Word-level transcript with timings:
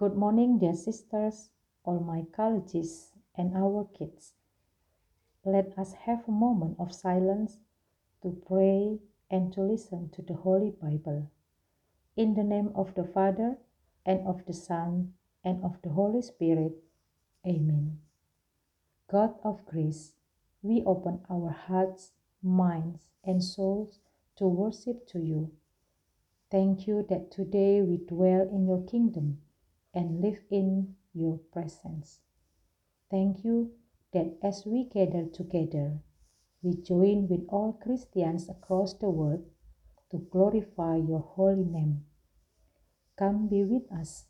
Good 0.00 0.16
morning, 0.16 0.56
dear 0.58 0.72
sisters, 0.72 1.50
all 1.84 2.00
my 2.00 2.24
colleagues, 2.34 3.12
and 3.36 3.54
our 3.54 3.86
kids. 3.92 4.32
Let 5.44 5.78
us 5.78 5.92
have 5.92 6.26
a 6.26 6.32
moment 6.32 6.76
of 6.78 6.94
silence 6.94 7.58
to 8.22 8.40
pray 8.48 8.98
and 9.30 9.52
to 9.52 9.60
listen 9.60 10.08
to 10.14 10.22
the 10.22 10.32
Holy 10.32 10.70
Bible. 10.70 11.30
In 12.16 12.32
the 12.32 12.42
name 12.42 12.72
of 12.74 12.94
the 12.94 13.04
Father, 13.04 13.58
and 14.06 14.26
of 14.26 14.46
the 14.46 14.54
Son, 14.54 15.12
and 15.44 15.62
of 15.62 15.76
the 15.82 15.90
Holy 15.90 16.22
Spirit. 16.22 16.82
Amen. 17.46 17.98
God 19.06 19.34
of 19.44 19.66
grace, 19.66 20.14
we 20.62 20.82
open 20.86 21.20
our 21.28 21.50
hearts, 21.50 22.12
minds, 22.42 23.02
and 23.22 23.44
souls 23.44 24.00
to 24.36 24.46
worship 24.46 25.06
to 25.08 25.18
you. 25.18 25.52
Thank 26.50 26.86
you 26.86 27.04
that 27.10 27.30
today 27.30 27.82
we 27.82 27.98
dwell 27.98 28.48
in 28.50 28.66
your 28.66 28.82
kingdom 28.86 29.42
and 29.94 30.20
live 30.20 30.38
in 30.50 30.94
your 31.14 31.38
presence. 31.52 32.20
Thank 33.10 33.44
you 33.44 33.72
that 34.12 34.36
as 34.42 34.64
we 34.66 34.84
gather 34.84 35.26
together, 35.26 35.98
we 36.62 36.74
join 36.74 37.28
with 37.28 37.46
all 37.48 37.72
Christians 37.72 38.48
across 38.48 38.94
the 38.94 39.10
world 39.10 39.44
to 40.10 40.18
glorify 40.18 40.96
your 40.96 41.20
holy 41.20 41.64
name. 41.64 42.04
Come 43.16 43.48
be 43.48 43.64
with 43.64 43.90
us, 43.92 44.26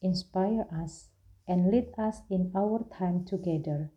inspire 0.00 0.66
us, 0.72 1.08
and 1.46 1.70
lead 1.70 1.92
us 1.98 2.20
in 2.30 2.50
our 2.54 2.84
time 2.96 3.24
together. 3.24 3.90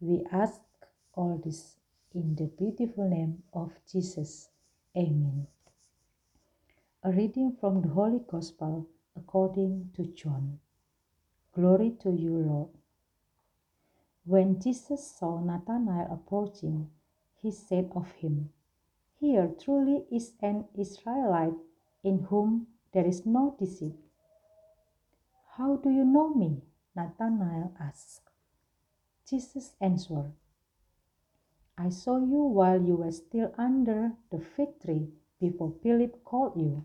We 0.00 0.24
ask 0.32 0.60
all 1.14 1.40
this 1.44 1.76
in 2.14 2.34
the 2.36 2.46
beautiful 2.46 3.08
name 3.08 3.42
of 3.52 3.72
Jesus. 3.90 4.48
Amen. 4.96 5.46
A 7.02 7.10
reading 7.10 7.56
from 7.60 7.82
the 7.82 7.88
Holy 7.88 8.20
Gospel 8.26 8.88
according 9.24 9.90
to 9.96 10.04
John. 10.04 10.58
Glory 11.54 11.92
to 12.02 12.10
you, 12.10 12.36
Lord. 12.36 12.68
When 14.26 14.60
Jesus 14.60 15.16
saw 15.18 15.40
Nathanael 15.40 16.08
approaching, 16.12 16.90
he 17.40 17.50
said 17.50 17.90
of 17.94 18.10
him, 18.12 18.50
Here 19.18 19.50
truly 19.58 20.04
is 20.12 20.34
an 20.40 20.66
Israelite 20.78 21.56
in 22.02 22.18
whom 22.28 22.66
there 22.92 23.06
is 23.06 23.24
no 23.24 23.56
deceit. 23.58 23.96
How 25.56 25.76
do 25.76 25.90
you 25.90 26.04
know 26.04 26.34
me? 26.34 26.62
Nathanael 26.94 27.72
asked. 27.80 28.30
Jesus 29.28 29.74
answered, 29.80 30.32
I 31.78 31.88
saw 31.88 32.18
you 32.18 32.42
while 32.44 32.80
you 32.82 32.96
were 32.96 33.12
still 33.12 33.52
under 33.56 34.12
the 34.30 34.38
fig 34.38 34.80
tree 34.80 35.08
before 35.40 35.72
Philip 35.82 36.22
called 36.24 36.56
you. 36.56 36.84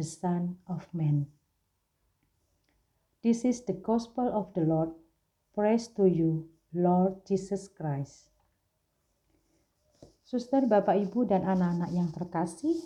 the 0.00 0.08
Son 0.08 0.56
of 0.64 0.88
Man. 0.96 1.28
This 3.20 3.44
is 3.44 3.68
the 3.68 3.76
gospel 3.76 4.32
of 4.32 4.48
the 4.56 4.64
Lord. 4.64 4.96
Praise 5.52 5.92
to 6.00 6.08
you, 6.08 6.48
Lord 6.72 7.20
Jesus 7.28 7.68
Christ. 7.68 8.32
Suster, 10.24 10.64
Bapak, 10.64 10.96
Ibu, 11.04 11.28
dan 11.28 11.44
anak-anak 11.44 11.92
yang 11.92 12.08
terkasih, 12.16 12.80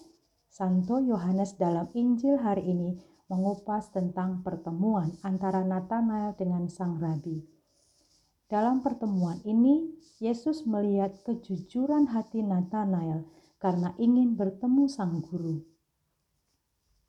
Santo 0.51 0.99
Yohanes 0.99 1.55
dalam 1.55 1.87
Injil 1.95 2.43
hari 2.43 2.67
ini 2.67 2.99
mengupas 3.31 3.95
tentang 3.95 4.43
pertemuan 4.43 5.15
antara 5.23 5.63
Nathanael 5.63 6.35
dengan 6.35 6.67
Sang 6.67 6.99
Rabi. 6.99 7.39
Dalam 8.51 8.83
pertemuan 8.83 9.39
ini, 9.47 9.87
Yesus 10.19 10.67
melihat 10.67 11.15
kejujuran 11.23 12.11
hati 12.11 12.43
Nathanael 12.43 13.23
karena 13.63 13.95
ingin 14.03 14.35
bertemu 14.35 14.91
Sang 14.91 15.23
Guru. 15.23 15.74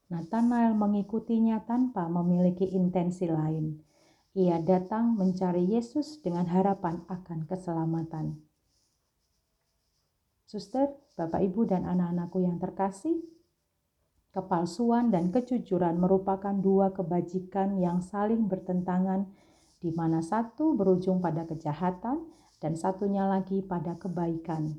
Nathanael 0.05 0.77
mengikutinya 0.77 1.65
tanpa 1.65 2.05
memiliki 2.05 2.69
intensi 2.69 3.25
lain. 3.25 3.81
Ia 4.35 4.61
datang 4.61 5.17
mencari 5.17 5.65
Yesus 5.65 6.21
dengan 6.21 6.45
harapan 6.51 7.01
akan 7.09 7.49
keselamatan. 7.49 8.37
Suster, 10.45 10.93
Bapak, 11.17 11.41
Ibu, 11.41 11.65
dan 11.65 11.89
anak-anakku 11.89 12.37
yang 12.43 12.61
terkasih, 12.61 13.17
kepalsuan 14.35 15.09
dan 15.09 15.33
kejujuran 15.33 15.97
merupakan 15.97 16.53
dua 16.53 16.93
kebajikan 16.93 17.79
yang 17.81 18.03
saling 18.03 18.45
bertentangan, 18.45 19.25
di 19.81 19.89
mana 19.95 20.21
satu 20.21 20.77
berujung 20.77 21.17
pada 21.23 21.47
kejahatan 21.49 22.27
dan 22.61 22.77
satunya 22.77 23.25
lagi 23.25 23.63
pada 23.65 23.95
kebaikan. 23.97 24.75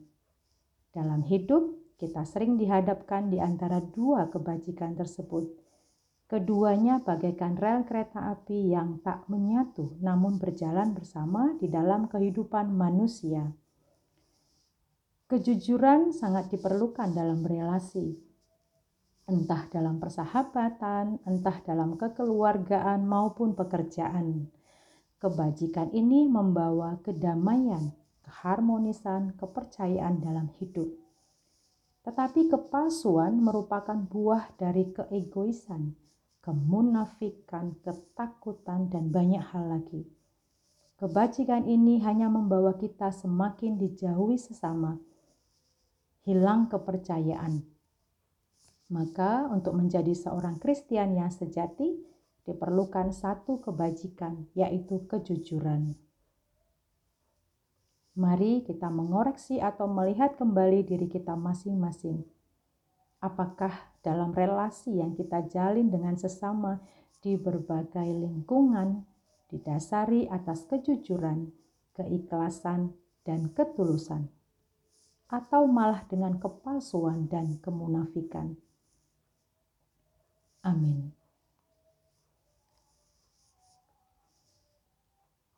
Dalam 0.92 1.24
hidup, 1.26 1.85
kita 1.96 2.28
sering 2.28 2.60
dihadapkan 2.60 3.32
di 3.32 3.40
antara 3.40 3.80
dua 3.80 4.28
kebajikan 4.28 4.92
tersebut. 4.92 5.48
Keduanya 6.26 7.00
bagaikan 7.00 7.54
rel 7.54 7.86
kereta 7.86 8.34
api 8.34 8.74
yang 8.74 8.98
tak 9.00 9.24
menyatu 9.30 9.96
namun 10.02 10.42
berjalan 10.42 10.92
bersama 10.92 11.54
di 11.56 11.70
dalam 11.70 12.10
kehidupan 12.10 12.74
manusia. 12.74 13.54
Kejujuran 15.26 16.10
sangat 16.14 16.50
diperlukan 16.50 17.14
dalam 17.14 17.46
relasi, 17.46 18.14
entah 19.26 19.66
dalam 19.70 19.98
persahabatan, 19.98 21.22
entah 21.26 21.58
dalam 21.66 21.98
kekeluargaan 21.98 23.06
maupun 23.06 23.58
pekerjaan. 23.58 24.46
Kebajikan 25.18 25.90
ini 25.96 26.28
membawa 26.30 27.00
kedamaian, 27.02 27.90
keharmonisan, 28.22 29.34
kepercayaan 29.38 30.22
dalam 30.22 30.50
hidup. 30.58 31.05
Tetapi 32.06 32.46
kepalsuan 32.46 33.42
merupakan 33.42 33.98
buah 33.98 34.54
dari 34.54 34.94
keegoisan, 34.94 35.98
kemunafikan, 36.38 37.74
ketakutan, 37.82 38.86
dan 38.86 39.10
banyak 39.10 39.42
hal 39.42 39.74
lagi. 39.74 40.06
Kebajikan 41.02 41.66
ini 41.66 41.98
hanya 42.06 42.30
membawa 42.30 42.78
kita 42.78 43.10
semakin 43.10 43.74
dijauhi 43.74 44.38
sesama, 44.38 45.02
hilang 46.22 46.70
kepercayaan. 46.70 47.66
Maka, 48.86 49.50
untuk 49.50 49.74
menjadi 49.74 50.14
seorang 50.14 50.62
Kristen 50.62 51.18
yang 51.18 51.34
sejati, 51.34 52.06
diperlukan 52.46 53.10
satu 53.10 53.58
kebajikan, 53.58 54.46
yaitu 54.54 55.02
kejujuran. 55.10 56.05
Mari 58.16 58.64
kita 58.64 58.88
mengoreksi 58.88 59.60
atau 59.60 59.84
melihat 59.84 60.40
kembali 60.40 60.88
diri 60.88 61.04
kita 61.04 61.36
masing-masing. 61.36 62.24
Apakah 63.20 63.92
dalam 64.00 64.32
relasi 64.32 65.04
yang 65.04 65.12
kita 65.12 65.44
jalin 65.52 65.92
dengan 65.92 66.16
sesama 66.16 66.80
di 67.20 67.36
berbagai 67.36 68.08
lingkungan 68.08 69.04
didasari 69.52 70.32
atas 70.32 70.64
kejujuran, 70.64 71.52
keikhlasan, 71.92 72.96
dan 73.20 73.52
ketulusan, 73.52 74.32
atau 75.28 75.68
malah 75.68 76.00
dengan 76.08 76.40
kepalsuan 76.40 77.28
dan 77.28 77.60
kemunafikan? 77.60 78.56
Amin. 80.64 81.12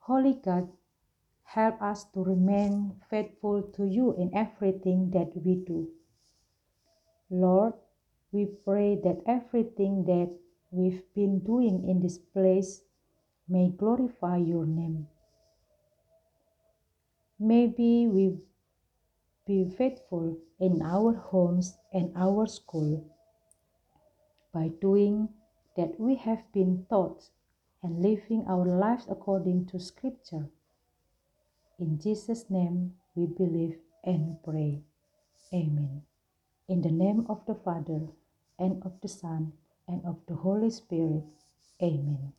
Holy 0.09 0.41
God, 0.41 0.78
Help 1.53 1.81
us 1.81 2.05
to 2.13 2.23
remain 2.23 2.93
faithful 3.09 3.63
to 3.63 3.83
you 3.83 4.13
in 4.17 4.29
everything 4.35 5.09
that 5.09 5.31
we 5.35 5.55
do. 5.55 5.89
Lord, 7.31 7.73
we 8.31 8.45
pray 8.45 9.01
that 9.03 9.23
everything 9.25 10.05
that 10.05 10.29
we've 10.69 11.01
been 11.15 11.39
doing 11.39 11.89
in 11.89 12.01
this 12.01 12.19
place 12.19 12.83
may 13.47 13.69
glorify 13.69 14.37
your 14.37 14.67
name. 14.67 15.07
Maybe 17.39 18.05
we 18.05 18.37
be 19.47 19.73
faithful 19.75 20.37
in 20.59 20.83
our 20.83 21.13
homes 21.13 21.79
and 21.91 22.11
our 22.15 22.45
school. 22.45 23.09
By 24.53 24.67
doing 24.79 25.29
that 25.75 25.99
we 25.99 26.13
have 26.13 26.43
been 26.53 26.85
taught 26.91 27.31
and 27.81 28.03
living 28.03 28.45
our 28.47 28.67
lives 28.67 29.07
according 29.09 29.65
to 29.71 29.79
Scripture. 29.79 30.51
In 31.79 31.99
Jesus' 31.99 32.49
name 32.49 32.95
we 33.15 33.25
believe 33.27 33.77
and 34.05 34.37
pray. 34.43 34.83
Amen. 35.53 36.03
In 36.69 36.81
the 36.81 36.91
name 36.91 37.25
of 37.29 37.45
the 37.47 37.55
Father, 37.55 38.01
and 38.59 38.83
of 38.85 38.93
the 39.01 39.09
Son, 39.09 39.53
and 39.87 40.05
of 40.05 40.17
the 40.27 40.35
Holy 40.35 40.69
Spirit. 40.71 41.25
Amen. 41.81 42.33